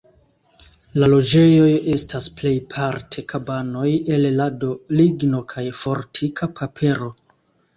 [1.01, 4.71] La loĝejoj estas plejparte kabanoj el lado,
[5.03, 7.13] ligno kaj fortika papero.